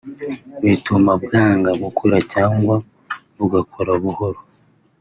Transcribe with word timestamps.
bituma 0.63 1.11
bwanga 1.23 1.71
gukora 1.83 2.17
cyangwa 2.33 2.75
bugakora 3.37 3.91
buhoro 4.03 4.39